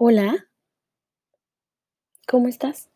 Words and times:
Hola. 0.00 0.46
¿Cómo 2.28 2.46
estás? 2.46 2.88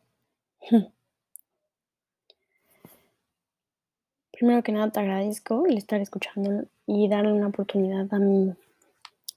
Primero 4.30 4.62
que 4.62 4.70
nada, 4.70 4.92
te 4.92 5.00
agradezco 5.00 5.66
el 5.66 5.78
estar 5.78 6.00
escuchando 6.00 6.68
y 6.86 7.08
darle 7.08 7.32
una 7.32 7.48
oportunidad 7.48 8.06
a 8.14 8.20
mi 8.20 8.54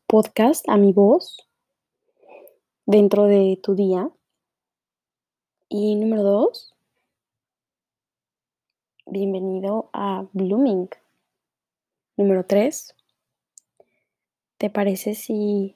podcast, 0.05 0.70
a 0.70 0.78
mi 0.78 0.93
voz 0.93 1.47
dentro 2.86 3.24
de 3.24 3.60
tu 3.63 3.74
día. 3.74 4.12
Y 5.68 5.96
número 5.96 6.22
2 6.22 6.72
bienvenido 9.08 9.90
a 9.92 10.28
Blooming. 10.34 10.90
Número 12.16 12.46
3 12.46 12.96
¿te 14.60 14.70
parece 14.70 15.16
si 15.16 15.76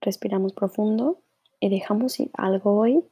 respiramos 0.00 0.52
profundo 0.52 1.20
y 1.60 1.68
dejamos 1.68 2.18
ir 2.20 2.30
algo 2.34 2.78
hoy? 2.78 3.04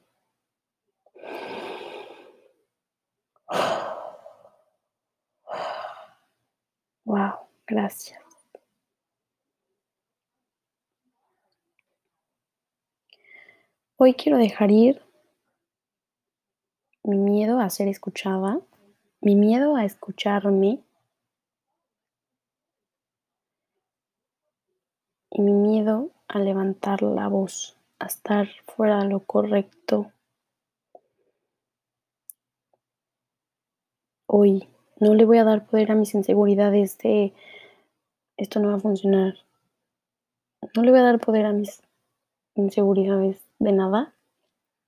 Wow, 7.04 7.48
gracias. 7.66 8.20
Hoy 13.96 14.14
quiero 14.14 14.38
dejar 14.38 14.70
ir 14.70 15.02
mi 17.02 17.16
miedo 17.16 17.58
a 17.58 17.70
ser 17.70 17.88
escuchada, 17.88 18.60
mi 19.20 19.34
miedo 19.34 19.74
a 19.74 19.84
escucharme 19.84 20.84
y 25.30 25.40
mi 25.40 25.52
miedo 25.52 26.10
a 26.28 26.38
levantar 26.38 27.02
la 27.02 27.28
voz, 27.28 27.76
a 27.98 28.06
estar 28.06 28.48
fuera 28.66 29.02
de 29.02 29.08
lo 29.08 29.20
correcto. 29.20 30.12
Hoy 34.26 34.68
no 35.00 35.14
le 35.14 35.24
voy 35.24 35.38
a 35.38 35.44
dar 35.44 35.66
poder 35.66 35.90
a 35.90 35.94
mis 35.94 36.14
inseguridades 36.14 36.98
de 36.98 37.32
esto 38.36 38.60
no 38.60 38.68
va 38.68 38.76
a 38.76 38.80
funcionar. 38.80 39.34
No 40.74 40.82
le 40.82 40.90
voy 40.90 41.00
a 41.00 41.04
dar 41.04 41.18
poder 41.18 41.46
a 41.46 41.52
mis 41.52 41.82
inseguridades 42.54 43.40
de 43.58 43.72
nada 43.72 44.14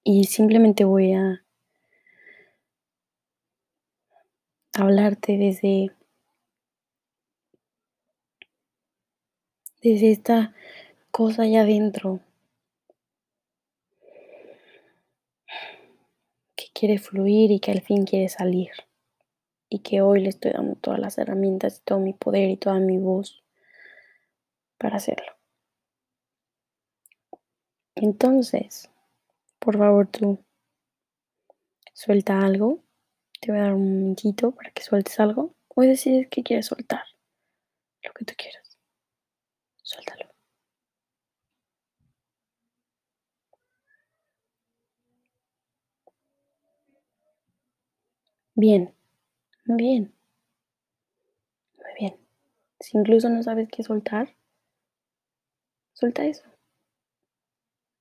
y 0.05 0.25
simplemente 0.25 0.85
voy 0.85 1.15
a 1.15 1.43
hablarte 4.75 5.37
desde 5.37 5.91
desde 9.83 10.13
esta 10.13 10.55
cosa 11.21 11.43
allá 11.43 11.61
adentro 11.61 12.19
que 16.57 16.65
quiere 16.73 16.97
fluir 16.97 17.51
y 17.51 17.61
que 17.61 17.73
al 17.73 17.83
fin 17.83 18.07
quiere 18.07 18.31
salir. 18.31 18.71
Y 19.69 19.81
que 19.81 20.01
hoy 20.01 20.23
le 20.23 20.31
estoy 20.31 20.53
dando 20.53 20.77
todas 20.77 20.99
las 20.99 21.19
herramientas 21.19 21.77
y 21.77 21.83
todo 21.83 21.99
mi 21.99 22.15
poder 22.15 22.49
y 22.49 22.57
toda 22.57 22.79
mi 22.79 22.97
voz 22.97 23.45
para 24.79 24.97
hacerlo. 24.97 25.31
Entonces, 27.95 28.89
por 29.59 29.77
favor 29.77 30.07
tú, 30.07 30.43
suelta 31.93 32.39
algo. 32.39 32.83
Te 33.43 33.53
voy 33.53 33.61
a 33.61 33.65
dar 33.65 33.75
un 33.75 34.01
momentito 34.01 34.53
para 34.53 34.71
que 34.71 34.83
sueltes 34.83 35.21
algo. 35.21 35.55
O 35.69 35.83
decides 35.83 36.29
que 36.29 36.43
quieres 36.43 36.65
soltar. 36.65 37.05
Lo 38.03 38.11
que 38.15 38.25
tú 38.25 38.33
quieras. 38.39 38.79
Suéltalo. 39.83 40.30
Bien, 48.61 48.95
muy 49.65 49.77
bien. 49.79 50.15
Muy 51.79 51.95
bien. 51.99 52.17
Si 52.79 52.99
incluso 52.99 53.31
no 53.31 53.43
sabes 53.43 53.71
qué 53.71 53.83
soltar, 53.83 54.37
suelta 55.95 56.27
eso. 56.27 56.45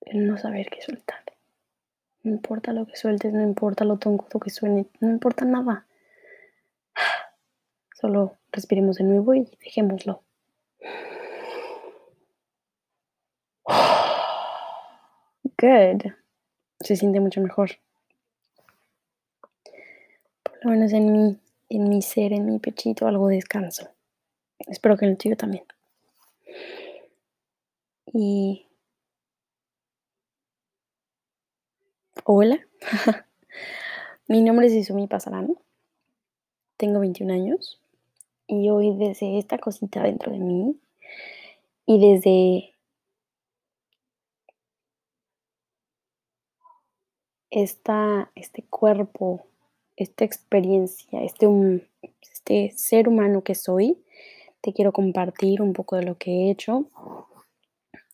El 0.01 0.27
no 0.27 0.37
saber 0.37 0.69
qué 0.69 0.81
soltar. 0.81 1.23
No 2.23 2.31
importa 2.31 2.73
lo 2.73 2.85
que 2.85 2.97
sueltes, 2.97 3.31
no 3.31 3.41
importa 3.41 3.85
lo 3.85 3.99
tonto 3.99 4.37
que 4.37 4.49
suene, 4.49 4.87
no 4.99 5.09
importa 5.09 5.45
nada. 5.45 5.87
Solo 7.95 8.35
respiremos 8.51 8.97
de 8.97 9.05
nuevo 9.05 9.33
y 9.33 9.49
dejémoslo. 9.63 10.23
Good. 15.57 16.11
Se 16.81 16.97
siente 16.97 17.21
mucho 17.21 17.39
mejor. 17.39 17.79
Lo 20.61 20.71
menos 20.71 20.91
en 20.93 21.11
mi, 21.11 21.37
en 21.69 21.89
mi 21.89 22.01
ser, 22.01 22.33
en 22.33 22.45
mi 22.45 22.59
pechito, 22.59 23.07
algo 23.07 23.27
descanso. 23.27 23.89
Espero 24.59 24.97
que 24.97 25.05
en 25.05 25.11
el 25.11 25.17
tuyo 25.17 25.37
también. 25.37 25.63
Y 28.11 28.65
hola, 32.25 32.59
mi 34.27 34.41
nombre 34.41 34.67
es 34.67 34.73
Izumi 34.73 35.07
Pasarán, 35.07 35.55
tengo 36.77 36.99
21 36.99 37.33
años 37.33 37.79
y 38.47 38.69
hoy 38.69 38.95
desde 38.97 39.37
esta 39.37 39.59
cosita 39.59 40.01
dentro 40.03 40.31
de 40.31 40.39
mí 40.39 40.79
y 41.85 41.99
desde 41.99 42.73
esta, 47.51 48.31
este 48.35 48.63
cuerpo, 48.63 49.45
esta 49.99 50.23
experiencia, 50.23 51.21
este, 51.23 51.45
este 52.21 52.71
ser 52.71 53.09
humano 53.09 53.43
que 53.43 53.53
soy, 53.53 54.01
te 54.61 54.71
quiero 54.73 54.93
compartir 54.93 55.61
un 55.61 55.73
poco 55.73 55.97
de 55.97 56.03
lo 56.03 56.17
que 56.17 56.31
he 56.31 56.49
hecho 56.51 56.89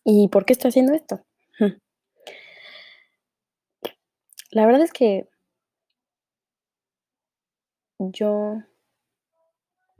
y 0.04 0.26
por 0.28 0.44
qué 0.44 0.52
estoy 0.52 0.70
haciendo 0.70 0.94
esto. 0.94 1.20
La 4.50 4.66
verdad 4.66 4.82
es 4.82 4.92
que 4.92 5.28
yo 7.98 8.62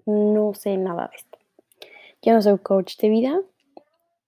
no 0.07 0.55
sé 0.55 0.77
nada 0.77 1.09
de 1.09 1.17
esto. 1.17 1.39
Yo 2.21 2.33
no 2.33 2.43
soy 2.43 2.59
coach 2.59 2.97
de 2.99 3.09
vida, 3.09 3.41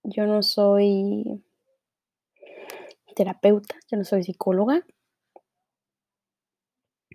yo 0.03 0.25
no 0.25 0.43
soy 0.43 1.43
terapeuta, 3.15 3.75
yo 3.91 3.97
no 3.97 4.05
soy 4.05 4.23
psicóloga, 4.23 4.85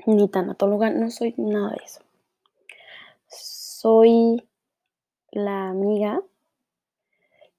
ni 0.06 0.28
tanatóloga, 0.28 0.91
no 0.91 1.10
soy 1.10 1.34
nada 1.37 1.70
de 1.70 1.84
eso. 1.84 2.00
Soy 3.28 4.48
la 5.31 5.69
amiga 5.69 6.22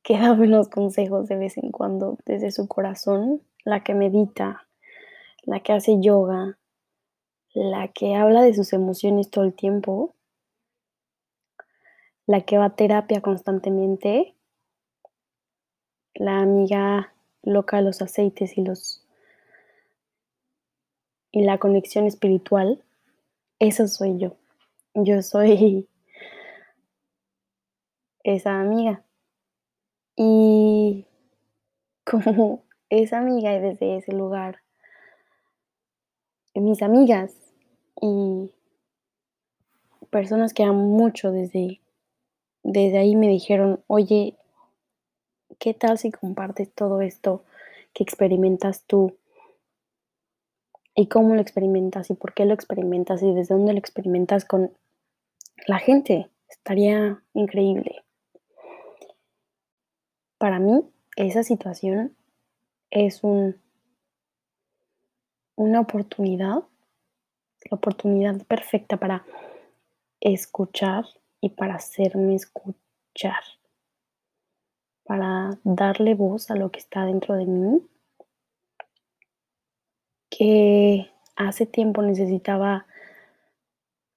que 0.03 0.19
da 0.19 0.33
buenos 0.33 0.69
consejos 0.69 1.27
de 1.27 1.35
vez 1.35 1.57
en 1.57 1.71
cuando 1.71 2.17
desde 2.25 2.51
su 2.51 2.67
corazón, 2.67 3.41
la 3.63 3.83
que 3.83 3.93
medita, 3.93 4.67
la 5.43 5.61
que 5.61 5.73
hace 5.73 5.99
yoga, 5.99 6.57
la 7.53 7.87
que 7.87 8.15
habla 8.15 8.41
de 8.41 8.53
sus 8.53 8.73
emociones 8.73 9.29
todo 9.29 9.45
el 9.45 9.53
tiempo, 9.53 10.13
la 12.27 12.41
que 12.41 12.57
va 12.57 12.65
a 12.65 12.75
terapia 12.75 13.21
constantemente, 13.21 14.35
la 16.13 16.39
amiga 16.39 17.13
loca 17.43 17.77
de 17.77 17.83
los 17.83 18.01
aceites 18.01 18.57
y 18.57 18.63
los 18.63 19.04
y 21.35 21.43
la 21.43 21.57
conexión 21.57 22.05
espiritual, 22.05 22.81
eso 23.59 23.89
soy 23.89 24.17
yo. 24.17 24.37
Yo 24.93 25.21
soy 25.21 25.85
esa 28.23 28.61
amiga. 28.61 29.03
Y 30.15 31.05
como 32.05 32.63
esa 32.89 33.17
amiga 33.17 33.53
y 33.53 33.59
desde 33.59 33.97
ese 33.97 34.13
lugar, 34.13 34.61
mis 36.53 36.81
amigas 36.81 37.35
y 38.01 38.49
personas 40.09 40.53
que 40.53 40.63
amo 40.63 40.85
mucho 40.85 41.33
desde, 41.33 41.81
desde 42.63 42.97
ahí 42.97 43.17
me 43.17 43.27
dijeron, 43.27 43.83
oye, 43.87 44.37
¿qué 45.59 45.73
tal 45.73 45.97
si 45.97 46.11
compartes 46.11 46.71
todo 46.71 47.01
esto 47.01 47.43
que 47.91 48.03
experimentas 48.03 48.83
tú 48.83 49.17
y 50.95 51.07
cómo 51.07 51.35
lo 51.35 51.41
experimentas 51.41 52.09
y 52.09 52.13
por 52.13 52.33
qué 52.33 52.45
lo 52.45 52.53
experimentas 52.53 53.21
y 53.21 53.33
desde 53.33 53.53
dónde 53.53 53.73
lo 53.73 53.79
experimentas 53.79 54.45
con 54.45 54.71
la 55.67 55.79
gente. 55.79 56.29
Estaría 56.49 57.21
increíble. 57.33 58.03
Para 60.37 60.59
mí, 60.59 60.81
esa 61.17 61.43
situación 61.43 62.15
es 62.91 63.23
un, 63.23 63.59
una 65.55 65.81
oportunidad, 65.81 66.63
la 67.69 67.77
oportunidad 67.77 68.45
perfecta 68.45 68.97
para 68.97 69.25
escuchar 70.21 71.05
y 71.41 71.49
para 71.49 71.75
hacerme 71.75 72.35
escuchar. 72.35 73.43
para 75.05 75.57
darle 75.63 76.15
voz 76.15 76.49
a 76.49 76.55
lo 76.55 76.71
que 76.71 76.79
está 76.79 77.05
dentro 77.05 77.35
de 77.35 77.45
mí. 77.45 77.81
Que 80.37 81.09
hace 81.37 81.65
tiempo 81.65 82.01
necesitaba 82.01 82.85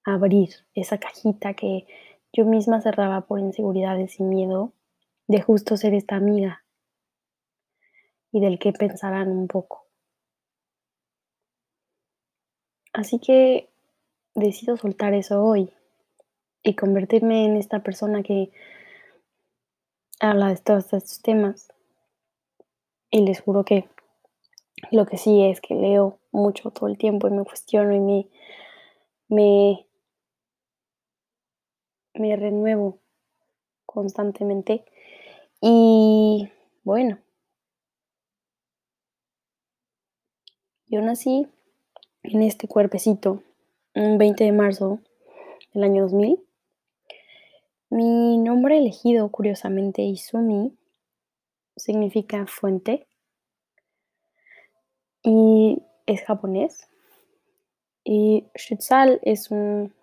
abrir 0.03 0.49
esa 0.73 0.97
cajita 0.97 1.53
que 1.53 1.87
yo 2.33 2.43
misma 2.43 2.81
cerraba 2.81 3.21
por 3.21 3.39
inseguridades 3.39 4.19
y 4.19 4.23
miedo 4.23 4.73
de 5.27 5.41
justo 5.41 5.77
ser 5.77 5.93
esta 5.93 6.15
amiga 6.15 6.65
y 8.31 8.41
del 8.41 8.59
que 8.59 8.73
pensarán 8.73 9.29
un 9.29 9.47
poco. 9.47 9.87
Así 12.91 13.19
que 13.19 13.69
decido 14.35 14.75
soltar 14.75 15.13
eso 15.13 15.41
hoy 15.41 15.71
y 16.63 16.75
convertirme 16.75 17.45
en 17.45 17.55
esta 17.55 17.81
persona 17.81 18.23
que 18.23 18.51
habla 20.19 20.49
de 20.49 20.57
todos 20.57 20.91
estos 20.93 21.21
temas. 21.21 21.71
Y 23.09 23.25
les 23.25 23.41
juro 23.41 23.63
que 23.63 23.87
lo 24.91 25.05
que 25.05 25.17
sí 25.17 25.43
es 25.43 25.61
que 25.61 25.75
leo 25.75 26.19
mucho 26.31 26.71
todo 26.71 26.87
el 26.89 26.97
tiempo 26.97 27.27
y 27.27 27.31
me 27.31 27.43
cuestiono 27.43 27.93
y 27.93 27.99
me, 27.99 28.27
me, 29.27 29.85
me 32.13 32.35
renuevo 32.35 32.99
constantemente. 33.85 34.85
Y 35.61 36.49
bueno, 36.83 37.19
yo 40.87 41.01
nací 41.01 41.47
en 42.23 42.41
este 42.43 42.67
cuerpecito 42.67 43.43
un 43.95 44.17
20 44.17 44.43
de 44.43 44.51
marzo 44.51 44.99
del 45.73 45.83
año 45.83 46.03
2000. 46.03 46.39
Mi 47.91 48.37
nombre 48.37 48.77
elegido, 48.77 49.29
curiosamente, 49.29 50.03
Izumi, 50.03 50.77
significa 51.75 52.45
fuente 52.45 53.08
y 55.23 55.81
es 56.05 56.21
japonés. 56.23 56.87
Y 58.03 58.45
Shutsal 58.55 59.19
es 59.23 59.51
un 59.51 59.93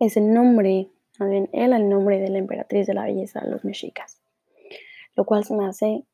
es 0.00 0.16
el 0.16 0.32
nombre, 0.32 0.90
él 1.20 1.72
el 1.72 1.88
nombre 1.88 2.18
de 2.18 2.28
la 2.28 2.38
emperatriz 2.38 2.86
de 2.86 2.94
la 2.94 3.04
belleza 3.04 3.40
de 3.40 3.50
los 3.50 3.64
mexicas. 3.64 4.20
Lo 5.14 5.24
cual 5.24 5.44
se 5.44 5.54
me 5.54 5.66
hace 5.66 6.04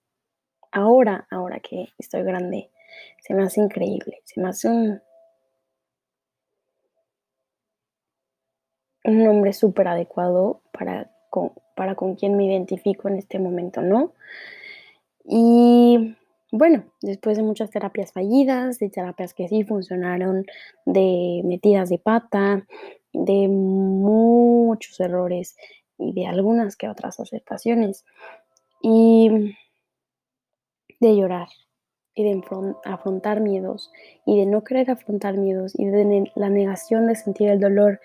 ahora, 0.70 1.26
ahora 1.30 1.60
que 1.60 1.88
estoy 1.98 2.22
grande, 2.22 2.70
se 3.22 3.34
me 3.34 3.42
hace 3.42 3.60
increíble, 3.60 4.20
se 4.24 4.40
me 4.40 4.48
hace 4.48 4.68
un, 4.68 5.02
un 9.04 9.24
nombre 9.24 9.52
súper 9.52 9.88
adecuado 9.88 10.60
para 10.72 11.10
con, 11.30 11.52
para 11.74 11.94
con 11.94 12.16
quien 12.16 12.36
me 12.36 12.44
identifico 12.44 13.08
en 13.08 13.16
este 13.16 13.38
momento, 13.38 13.80
¿no? 13.80 14.12
Y 15.24 16.16
bueno, 16.52 16.84
después 17.00 17.36
de 17.36 17.42
muchas 17.42 17.70
terapias 17.70 18.12
fallidas, 18.12 18.78
de 18.78 18.90
terapias 18.90 19.34
que 19.34 19.48
sí 19.48 19.64
funcionaron, 19.64 20.46
de 20.84 21.42
metidas 21.44 21.88
de 21.88 21.98
pata, 21.98 22.66
de 23.12 23.48
muchos 23.48 24.98
errores 25.00 25.56
y 25.98 26.12
de 26.12 26.26
algunas 26.26 26.76
que 26.76 26.88
otras 26.88 27.20
aceptaciones, 27.20 28.04
y 28.82 29.54
de 31.00 31.16
llorar, 31.16 31.48
y 32.14 32.24
de 32.24 32.42
afrontar 32.84 33.40
miedos 33.40 33.90
y 34.26 34.38
de 34.38 34.46
no 34.46 34.64
querer 34.64 34.90
afrontar 34.90 35.36
miedos 35.36 35.72
y 35.78 35.86
de 35.86 36.30
la 36.34 36.50
negación 36.50 37.06
de 37.06 37.14
sentir 37.14 37.48
el 37.48 37.60
dolor 37.60 38.00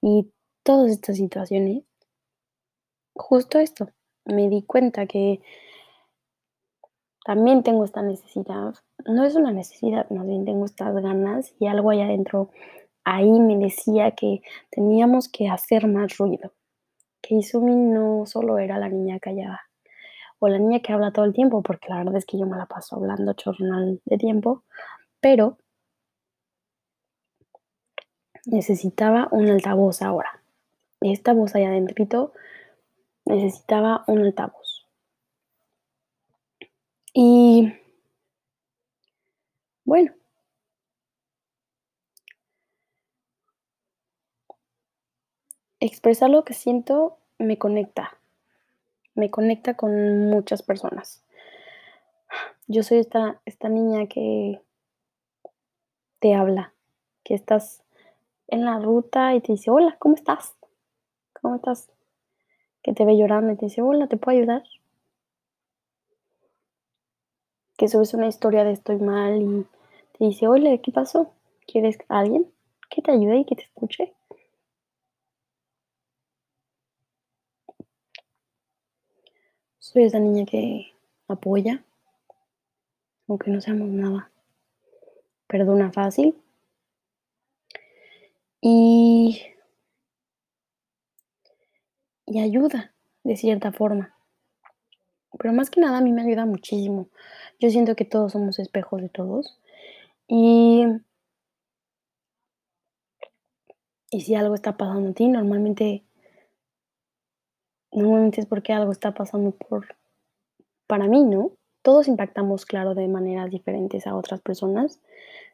y 0.00 0.32
todas 0.62 0.90
estas 0.90 1.16
situaciones, 1.16 1.84
justo 3.14 3.58
esto, 3.58 3.88
me 4.24 4.48
di 4.48 4.62
cuenta 4.62 5.06
que 5.06 5.40
también 7.24 7.62
tengo 7.62 7.84
esta 7.84 8.02
necesidad, 8.02 8.74
no 9.06 9.24
es 9.24 9.34
una 9.34 9.50
necesidad, 9.50 10.08
más 10.10 10.26
bien 10.26 10.44
tengo 10.44 10.66
estas 10.66 10.94
ganas 10.94 11.54
y 11.58 11.66
algo 11.66 11.90
allá 11.90 12.04
adentro 12.04 12.50
ahí 13.02 13.40
me 13.40 13.56
decía 13.56 14.12
que 14.12 14.42
teníamos 14.70 15.28
que 15.28 15.48
hacer 15.48 15.86
más 15.86 16.16
ruido, 16.18 16.52
que 17.22 17.36
Izumi 17.36 17.74
no 17.74 18.26
solo 18.26 18.58
era 18.58 18.78
la 18.78 18.88
niña 18.88 19.18
callada, 19.20 19.62
o 20.38 20.48
la 20.48 20.58
niña 20.58 20.80
que 20.80 20.92
habla 20.92 21.12
todo 21.12 21.24
el 21.24 21.32
tiempo, 21.32 21.62
porque 21.62 21.88
la 21.88 21.98
verdad 21.98 22.16
es 22.16 22.26
que 22.26 22.38
yo 22.38 22.46
me 22.46 22.58
la 22.58 22.66
paso 22.66 22.96
hablando 22.96 23.32
chornal 23.32 24.00
de 24.04 24.18
tiempo, 24.18 24.62
pero 25.20 25.56
necesitaba 28.46 29.28
un 29.30 29.48
altavoz 29.48 30.02
ahora. 30.02 30.42
Esta 31.00 31.32
voz 31.32 31.54
allá 31.54 31.68
adentro 31.68 32.32
necesitaba 33.24 34.04
un 34.06 34.18
altavoz. 34.18 34.63
Y 37.14 37.72
bueno, 39.84 40.12
expresar 45.78 46.30
lo 46.30 46.44
que 46.44 46.52
siento 46.52 47.16
me 47.38 47.58
conecta, 47.58 48.18
me 49.14 49.30
conecta 49.30 49.74
con 49.76 50.30
muchas 50.30 50.62
personas. 50.62 51.24
Yo 52.66 52.82
soy 52.82 52.98
esta, 52.98 53.40
esta 53.46 53.68
niña 53.68 54.06
que 54.06 54.60
te 56.18 56.34
habla, 56.34 56.74
que 57.22 57.34
estás 57.34 57.84
en 58.48 58.64
la 58.64 58.78
ruta 58.80 59.34
y 59.34 59.40
te 59.40 59.52
dice, 59.52 59.70
hola, 59.70 59.96
¿cómo 60.00 60.16
estás? 60.16 60.56
¿Cómo 61.40 61.56
estás? 61.56 61.90
Que 62.82 62.94
te 62.94 63.04
ve 63.04 63.16
llorando 63.18 63.52
y 63.52 63.56
te 63.56 63.66
dice, 63.66 63.82
hola, 63.82 64.08
¿te 64.08 64.16
puedo 64.18 64.38
ayudar? 64.38 64.64
Que 67.76 67.88
subes 67.88 68.14
una 68.14 68.26
historia 68.26 68.64
de 68.64 68.72
estoy 68.72 68.96
mal 68.96 69.42
y 69.42 69.66
te 70.16 70.24
dice, 70.24 70.46
hola, 70.48 70.78
¿qué 70.78 70.92
pasó? 70.92 71.32
¿Quieres 71.66 71.98
alguien 72.08 72.50
que 72.88 73.02
te 73.02 73.10
ayude 73.10 73.38
y 73.38 73.44
que 73.44 73.56
te 73.56 73.62
escuche? 73.62 74.12
Soy 79.78 80.04
esa 80.04 80.18
niña 80.18 80.44
que 80.46 80.92
apoya, 81.28 81.84
aunque 83.28 83.50
no 83.50 83.60
seamos 83.60 83.88
nada. 83.88 84.30
Perdona 85.46 85.92
fácil. 85.92 86.34
Y, 88.60 89.42
y 92.26 92.40
ayuda 92.40 92.92
de 93.24 93.36
cierta 93.36 93.72
forma. 93.72 94.13
Pero 95.38 95.52
más 95.54 95.70
que 95.70 95.80
nada 95.80 95.98
a 95.98 96.00
mí 96.00 96.12
me 96.12 96.22
ayuda 96.22 96.46
muchísimo. 96.46 97.08
Yo 97.60 97.70
siento 97.70 97.96
que 97.96 98.04
todos 98.04 98.32
somos 98.32 98.58
espejos 98.58 99.02
de 99.02 99.08
todos. 99.08 99.58
Y, 100.28 100.84
y 104.10 104.20
si 104.22 104.34
algo 104.34 104.54
está 104.54 104.76
pasando 104.76 105.10
a 105.10 105.12
ti, 105.14 105.28
normalmente 105.28 106.04
Normalmente 107.94 108.40
es 108.40 108.46
porque 108.46 108.72
algo 108.72 108.90
está 108.90 109.14
pasando 109.14 109.52
por 109.52 109.86
para 110.88 111.06
mí, 111.06 111.22
¿no? 111.22 111.52
Todos 111.82 112.08
impactamos, 112.08 112.66
claro, 112.66 112.94
de 112.94 113.06
maneras 113.06 113.50
diferentes 113.50 114.06
a 114.06 114.16
otras 114.16 114.40
personas. 114.40 115.00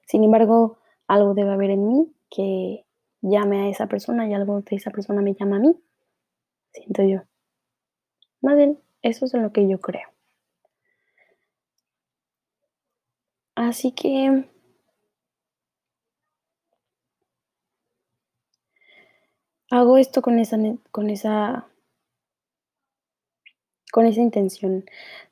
Sin 0.06 0.24
embargo, 0.24 0.78
algo 1.06 1.34
debe 1.34 1.50
haber 1.50 1.70
en 1.70 1.86
mí 1.86 2.12
que 2.30 2.86
llame 3.20 3.62
a 3.62 3.68
esa 3.68 3.88
persona 3.88 4.26
y 4.26 4.32
algo 4.32 4.62
de 4.62 4.76
esa 4.76 4.90
persona 4.90 5.20
me 5.20 5.34
llama 5.34 5.56
a 5.56 5.60
mí. 5.60 5.76
Siento 6.72 7.02
yo. 7.02 7.20
Más 8.40 8.56
bien, 8.56 8.78
eso 9.02 9.26
es 9.26 9.34
lo 9.34 9.52
que 9.52 9.68
yo 9.68 9.80
creo. 9.80 10.08
Así 13.54 13.92
que 13.92 14.44
hago 19.70 19.96
esto 19.98 20.22
con 20.22 20.38
esa, 20.38 20.58
con 20.90 21.10
esa 21.10 21.66
con 23.92 24.06
esa 24.06 24.20
intención 24.20 24.84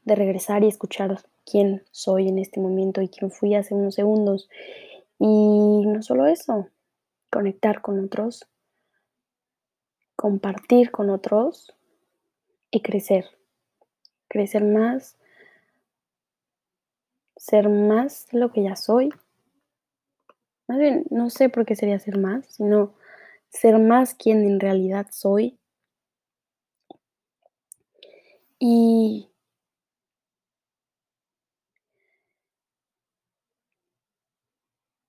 de 0.04 0.14
regresar 0.14 0.64
y 0.64 0.68
escuchar 0.68 1.22
quién 1.44 1.84
soy 1.90 2.28
en 2.28 2.38
este 2.38 2.60
momento 2.60 3.00
y 3.00 3.08
quién 3.08 3.30
fui 3.30 3.54
hace 3.54 3.74
unos 3.74 3.94
segundos. 3.94 4.48
Y 5.18 5.86
no 5.86 6.02
solo 6.02 6.26
eso, 6.26 6.68
conectar 7.30 7.80
con 7.80 8.04
otros, 8.04 8.46
compartir 10.16 10.90
con 10.90 11.10
otros 11.10 11.72
y 12.70 12.80
crecer. 12.82 13.37
Crecer 14.28 14.64
más, 14.64 15.16
ser 17.38 17.70
más 17.70 18.26
lo 18.32 18.52
que 18.52 18.62
ya 18.64 18.76
soy. 18.76 19.08
Más 20.68 20.78
bien, 20.78 21.04
no 21.10 21.30
sé 21.30 21.48
por 21.48 21.66
qué 21.66 21.74
sería 21.74 21.98
ser 21.98 22.16
más, 22.16 22.46
sino 22.46 22.94
ser 23.48 23.78
más 23.80 24.14
quien 24.14 24.44
en 24.44 24.60
realidad 24.60 25.08
soy 25.10 25.58
y 28.60 29.28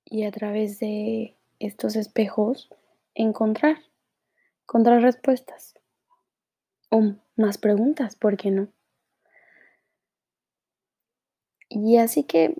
y 0.04 0.26
a 0.26 0.32
través 0.32 0.80
de 0.80 1.38
estos 1.60 1.96
espejos 1.96 2.68
encontrar, 3.16 3.78
encontrar 4.64 5.02
respuestas. 5.02 5.76
O 6.92 7.16
más 7.36 7.58
preguntas, 7.58 8.16
¿por 8.16 8.38
qué 8.38 8.52
no? 8.52 8.68
Y 11.70 11.98
así 11.98 12.24
que 12.24 12.56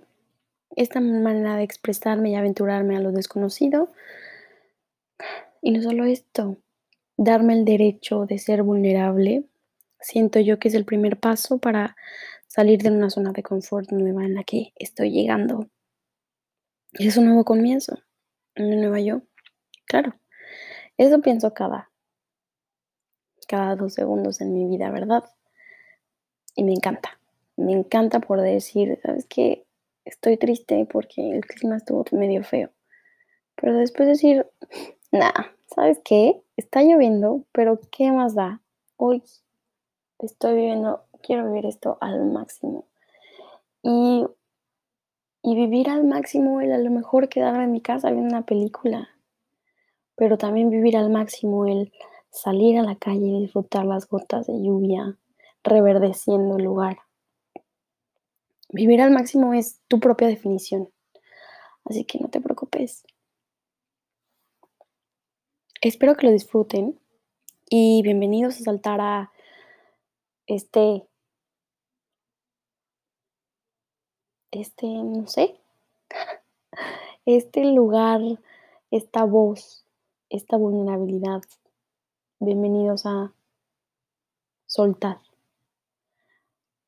esta 0.76 1.00
manera 1.00 1.56
de 1.56 1.64
expresarme 1.64 2.30
y 2.30 2.36
aventurarme 2.36 2.96
a 2.96 3.00
lo 3.00 3.12
desconocido, 3.12 3.90
y 5.60 5.72
no 5.72 5.82
solo 5.82 6.04
esto, 6.04 6.56
darme 7.16 7.54
el 7.54 7.64
derecho 7.64 8.24
de 8.24 8.38
ser 8.38 8.62
vulnerable, 8.62 9.44
siento 10.00 10.40
yo 10.40 10.58
que 10.58 10.68
es 10.68 10.74
el 10.74 10.84
primer 10.84 11.18
paso 11.18 11.58
para 11.58 11.96
salir 12.46 12.82
de 12.82 12.90
una 12.90 13.10
zona 13.10 13.32
de 13.32 13.42
confort 13.42 13.90
nueva 13.92 14.24
en 14.24 14.34
la 14.34 14.44
que 14.44 14.72
estoy 14.76 15.10
llegando. 15.10 15.68
Es 16.92 17.16
un 17.16 17.26
nuevo 17.26 17.44
comienzo, 17.44 17.98
una 18.56 18.76
nueva 18.76 19.00
yo. 19.00 19.22
Claro, 19.86 20.14
eso 20.96 21.20
pienso 21.20 21.52
cada, 21.52 21.90
cada 23.46 23.76
dos 23.76 23.94
segundos 23.94 24.40
en 24.40 24.54
mi 24.54 24.66
vida, 24.66 24.90
¿verdad? 24.90 25.24
Y 26.54 26.64
me 26.64 26.72
encanta. 26.72 27.19
Me 27.60 27.72
encanta 27.72 28.20
poder 28.20 28.54
decir, 28.54 28.98
¿sabes 29.02 29.26
qué? 29.26 29.66
Estoy 30.06 30.38
triste 30.38 30.86
porque 30.90 31.30
el 31.30 31.44
clima 31.44 31.76
estuvo 31.76 32.04
medio 32.12 32.42
feo. 32.42 32.70
Pero 33.54 33.76
después 33.76 34.08
decir, 34.08 34.46
nada, 35.12 35.52
¿sabes 35.66 36.00
qué? 36.02 36.42
Está 36.56 36.82
lloviendo, 36.82 37.44
pero 37.52 37.78
¿qué 37.92 38.10
más 38.12 38.34
da? 38.34 38.62
Hoy 38.96 39.22
estoy 40.18 40.54
viviendo, 40.54 41.04
quiero 41.22 41.46
vivir 41.46 41.66
esto 41.66 41.98
al 42.00 42.24
máximo. 42.24 42.86
Y, 43.82 44.26
y 45.42 45.54
vivir 45.54 45.90
al 45.90 46.04
máximo, 46.04 46.62
el 46.62 46.72
a 46.72 46.78
lo 46.78 46.90
mejor 46.90 47.28
quedarme 47.28 47.64
en 47.64 47.72
mi 47.72 47.82
casa 47.82 48.10
viendo 48.10 48.34
una 48.34 48.46
película. 48.46 49.10
Pero 50.16 50.38
también 50.38 50.70
vivir 50.70 50.96
al 50.96 51.10
máximo 51.10 51.66
el 51.66 51.92
salir 52.30 52.78
a 52.78 52.82
la 52.82 52.96
calle 52.96 53.26
y 53.26 53.40
disfrutar 53.42 53.84
las 53.84 54.08
gotas 54.08 54.46
de 54.46 54.62
lluvia, 54.62 55.18
reverdeciendo 55.62 56.56
el 56.56 56.64
lugar. 56.64 56.98
Vivir 58.72 59.00
al 59.00 59.10
máximo 59.10 59.52
es 59.52 59.80
tu 59.88 59.98
propia 59.98 60.28
definición, 60.28 60.92
así 61.84 62.04
que 62.04 62.20
no 62.20 62.30
te 62.30 62.40
preocupes. 62.40 63.02
Espero 65.80 66.14
que 66.14 66.26
lo 66.26 66.32
disfruten 66.32 67.00
y 67.68 68.00
bienvenidos 68.02 68.60
a 68.60 68.64
saltar 68.64 69.00
a 69.00 69.32
este, 70.46 71.04
este, 74.52 74.86
no 74.86 75.26
sé, 75.26 75.60
este 77.26 77.64
lugar, 77.64 78.20
esta 78.92 79.24
voz, 79.24 79.84
esta 80.28 80.56
vulnerabilidad. 80.56 81.42
Bienvenidos 82.38 83.04
a 83.04 83.34
soltar 84.66 85.18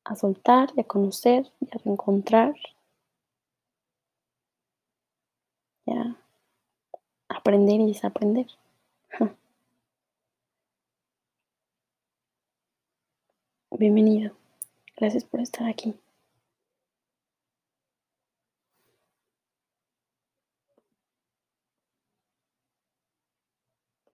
a 0.05 0.15
soltar 0.15 0.69
y 0.75 0.81
a 0.81 0.83
conocer 0.83 1.51
y 1.61 1.67
a 1.67 1.77
reencontrar 1.83 2.55
a 5.91 6.15
aprender 7.29 7.81
y 7.81 7.87
desaprender. 7.87 8.47
Bienvenido. 13.71 14.35
Gracias 14.95 15.23
por 15.25 15.41
estar 15.41 15.67
aquí. 15.67 15.95